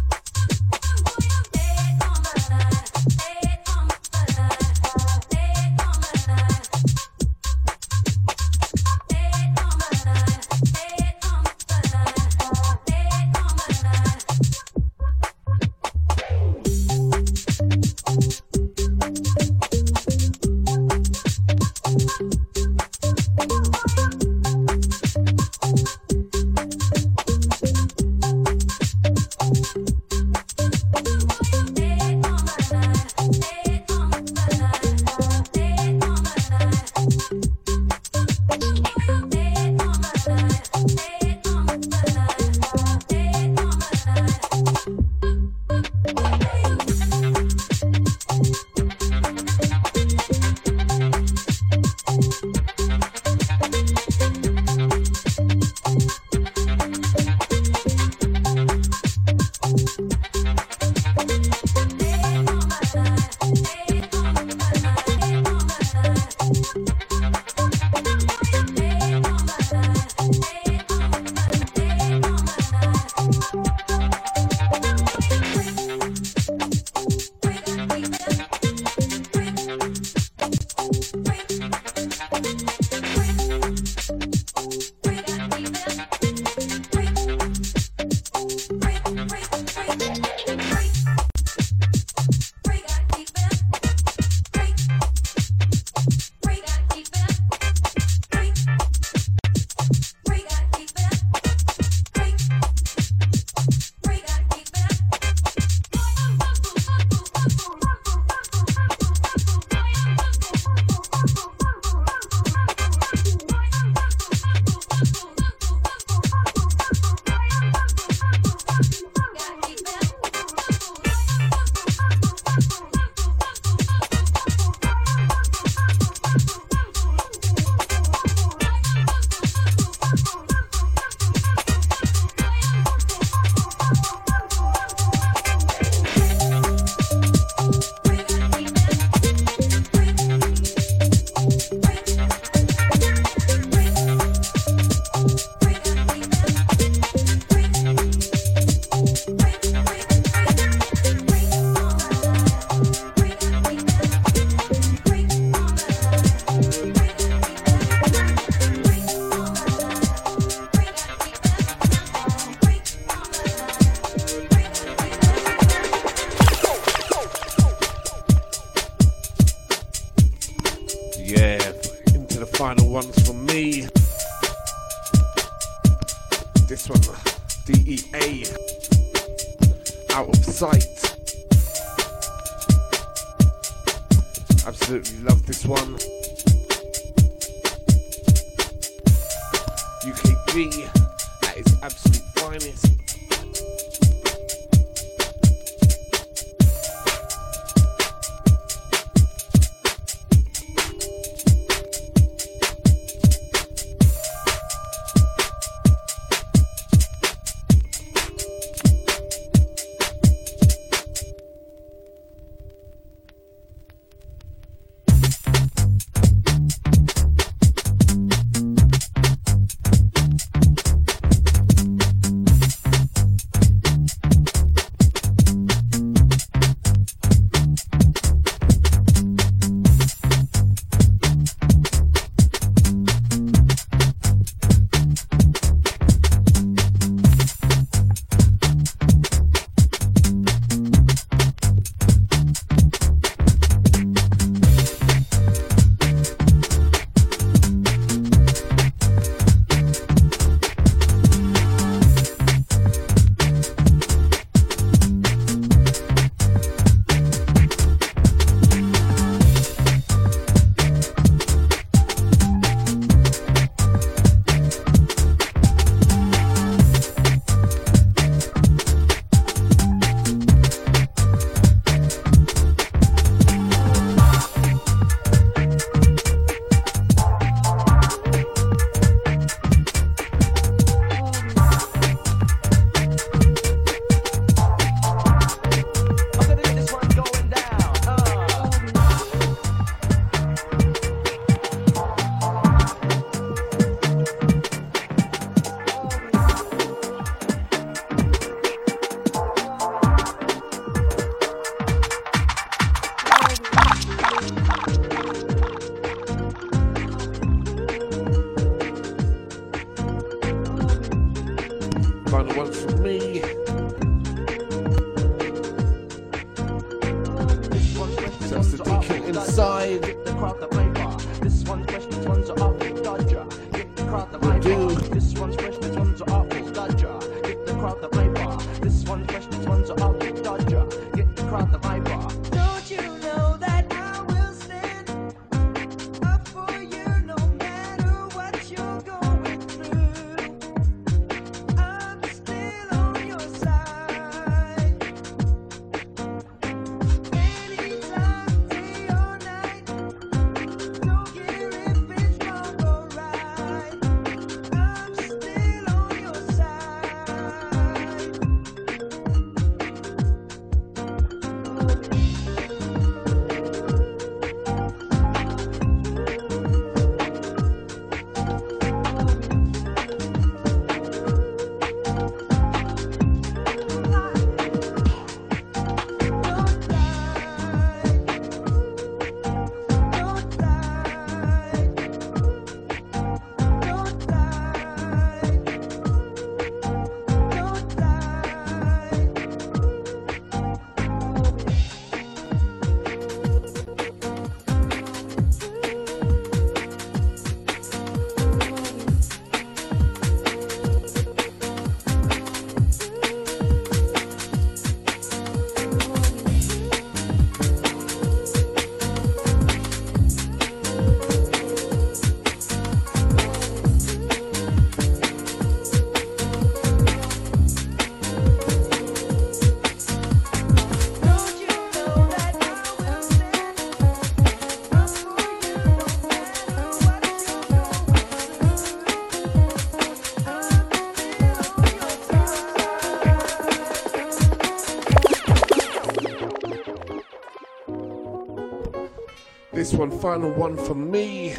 one, 440.10 440.20
final 440.20 440.50
one 440.50 440.76
for 440.76 440.94
me. 440.94 441.54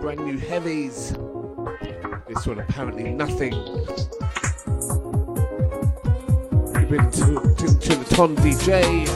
Brand 0.00 0.20
New 0.24 0.38
Heavies. 0.38 1.12
This 2.28 2.46
one 2.46 2.60
apparently 2.60 3.10
nothing. 3.10 3.52
You've 6.74 6.88
been 6.88 7.10
to, 7.10 7.54
to, 7.56 7.78
to 7.80 7.96
the 7.96 8.06
Ton 8.10 8.36
DJ. 8.36 9.08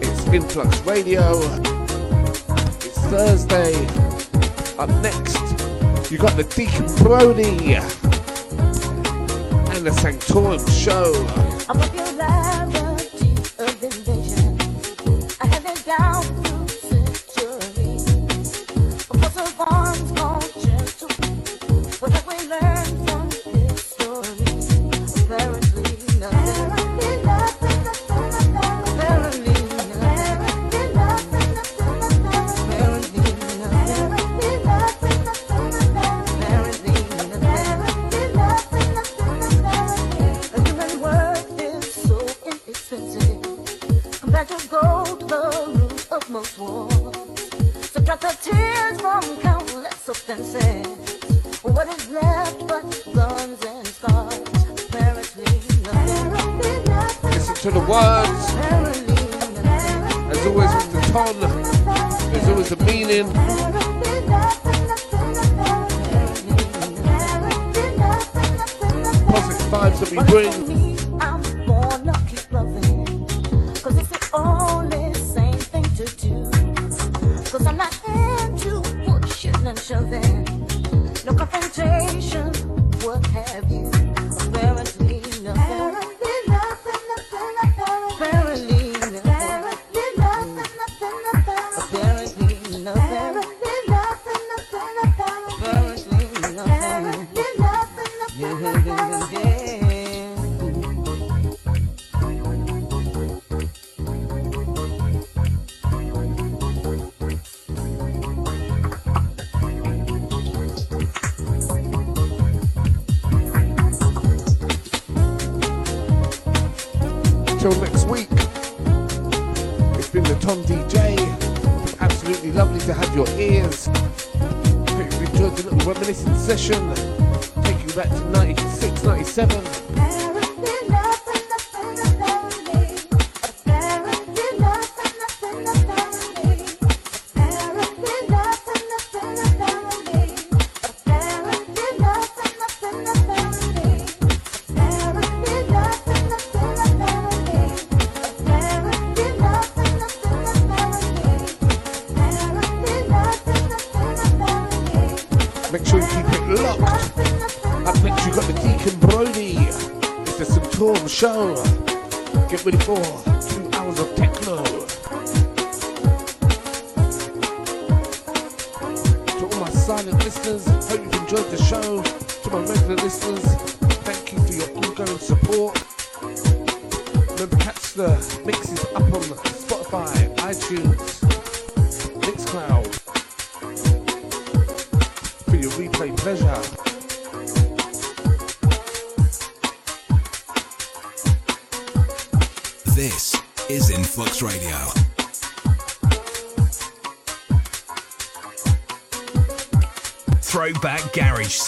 It's 0.00 0.26
Influx 0.28 0.80
Radio. 0.82 1.40
It's 2.84 3.00
Thursday. 3.08 3.74
Up 4.78 4.90
next, 5.02 5.40
you 6.12 6.18
got 6.18 6.36
the 6.36 6.44
Deacon 6.54 6.86
Brody 7.02 7.74
and 9.74 9.86
the 9.86 9.92
Sanctorum 9.92 10.64
Show. 10.68 12.59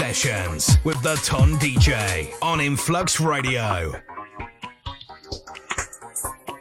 Sessions 0.03 0.79
with 0.83 1.01
the 1.05 1.15
Ton 1.23 1.53
DJ 1.61 2.35
on 2.43 2.61
Influx 2.61 3.21
Radio. 3.21 3.93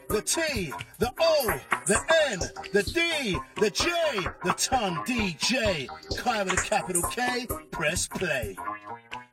The 0.09 0.21
T, 0.21 0.71
the 0.99 1.11
O, 1.19 1.59
the 1.87 1.99
N, 2.29 2.39
the 2.71 2.83
D, 2.83 3.39
the 3.59 3.71
J, 3.71 3.89
the 4.43 4.53
ton 4.53 4.97
DJ. 5.07 5.87
Kai 6.19 6.43
with 6.43 6.53
a 6.53 6.55
capital 6.57 7.01
K, 7.01 7.47
press 7.71 8.07
play. 8.07 8.55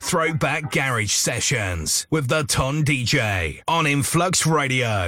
Throwback 0.00 0.72
Garage 0.72 1.12
Sessions 1.12 2.06
with 2.10 2.28
the 2.28 2.44
Ton 2.44 2.86
DJ 2.86 3.60
on 3.68 3.86
Influx 3.86 4.46
Radio. 4.46 5.06